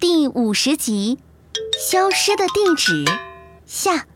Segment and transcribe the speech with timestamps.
[0.00, 1.18] 第五十集，
[1.78, 3.04] 消失的地址
[3.66, 4.06] 下。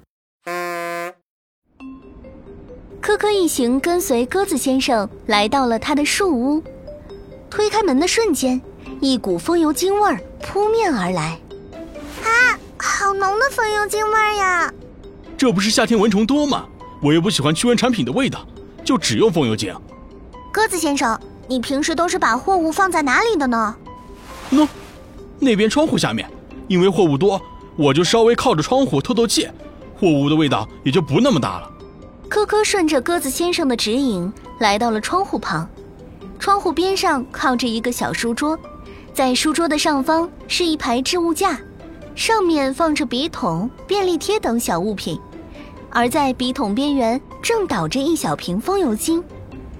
[3.02, 6.62] 科科一行跟随鸽子先生来到了他的树屋，
[7.50, 8.58] 推开门的瞬间，
[9.02, 11.38] 一股风油精味儿扑面而来。
[12.22, 14.72] 啊，好浓的风油精味儿呀！
[15.36, 16.66] 这不是夏天蚊虫多吗？
[17.02, 18.46] 我又不喜欢驱蚊产品的味道，
[18.82, 19.74] 就只用风油精。
[20.50, 23.76] 鸽子先生，你平时都是把货物放在哪里的呢？
[24.50, 24.66] 喏。
[25.44, 26.28] 那边窗户下面，
[26.66, 27.40] 因为货物多，
[27.76, 29.46] 我就稍微靠着窗户透透气，
[29.96, 31.70] 货物的味道也就不那么大了。
[32.28, 35.68] 科科顺着鸽子先生的指引来到了窗户旁，
[36.38, 38.58] 窗户边上靠着一个小书桌，
[39.12, 41.60] 在书桌的上方是一排置物架，
[42.16, 45.20] 上面放着笔筒、便利贴等小物品，
[45.90, 49.22] 而在笔筒边缘正倒着一小瓶风油精，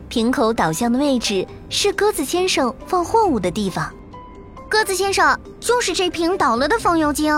[0.09, 3.93] 瓶口倒向的位置是鸽子先生放货物的地方。
[4.69, 7.35] 鸽子先生，就是这瓶倒了的风油精。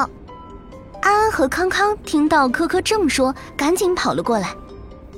[1.03, 4.55] 安安和康康听到科科这么说，赶紧跑了过来。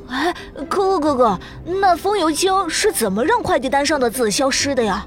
[0.09, 0.35] 哎，
[0.69, 5.07] 科科哥哥，那风油精是怎么让快递单上的字消失的呀？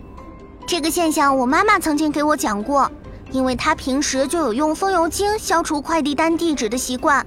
[0.65, 2.89] 这个现象我妈妈曾经给我讲过，
[3.31, 7.25] 因为她平时就有用风油精消除快递单地址的习惯。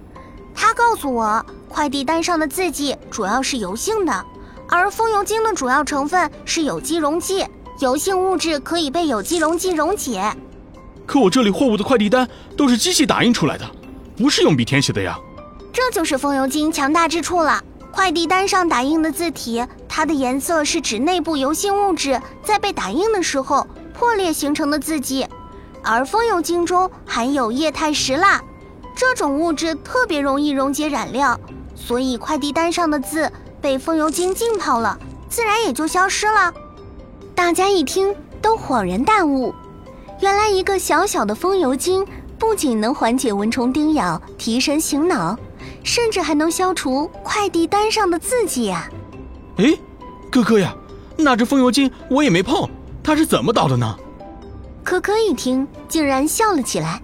[0.55, 4.25] 她告诉我，快递单上的字迹主要是油性的，
[4.69, 7.45] 而风油精的主要成分是有机溶剂。
[7.80, 10.33] 油性物质可以被有机溶剂溶解，
[11.05, 13.69] 可我这里货物的快递单都是机器打印出来的，
[14.17, 15.19] 不是用笔填写的呀。
[15.72, 17.61] 这就是风油精强大之处了。
[17.91, 25.27] 快递单上打印的字体，它的颜色是指内部油性物质在被打印的时候破裂形成的字迹，
[25.83, 28.42] 而风油精中含有液态石蜡，
[28.97, 31.39] 这种物质特别容易溶解染料，
[31.75, 33.30] 所以快递单上的字
[33.61, 36.52] 被风油精浸泡了，自然也就消失了。
[37.35, 39.53] 大家一听都恍然大悟，
[40.21, 42.07] 原来一个小小的风油精
[42.39, 45.37] 不仅能缓解蚊虫叮咬、提神醒脑，
[45.83, 48.89] 甚至还能消除快递单上的字迹呀！
[49.57, 49.77] 哎，
[50.31, 50.75] 哥哥呀，
[51.17, 52.69] 那这风油精我也没碰，
[53.03, 53.97] 它是怎么倒的呢？
[54.85, 57.03] 可可一听，竟然笑了起来。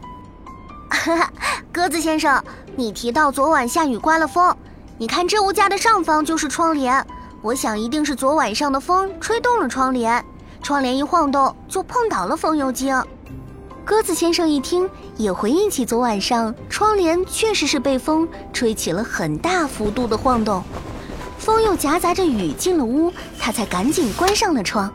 [0.90, 1.32] 哈哈，
[1.72, 2.42] 鸽子先生，
[2.76, 4.56] 你提到昨晚下雨刮了风，
[4.96, 7.04] 你看置物架的上方就是窗帘。
[7.42, 10.22] 我想一定是昨晚上的风吹动了窗帘，
[10.62, 12.94] 窗帘一晃动就碰倒了风油精。
[13.82, 20.62] 鸽子先生一听，也回忆起昨晚上窗帘确实是被风吹起了很大幅度的晃动，
[21.38, 24.92] 风又夹杂着雨进了屋，他才赶紧关上了窗。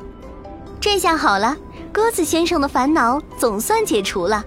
[0.80, 1.58] 这下好了，
[1.92, 4.46] 鸽子先生的烦恼总算解除了。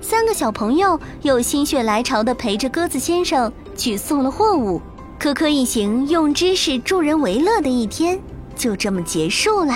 [0.00, 4.80] 三个小朋友又心血来潮地陪着鸽子先生去送了货物。
[5.20, 8.18] 科科一行用知识助人为乐的一天，
[8.56, 9.74] 就这么结束了。